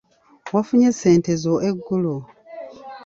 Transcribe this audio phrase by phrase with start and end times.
[0.53, 2.15] Wafunye ssente zo eggulo?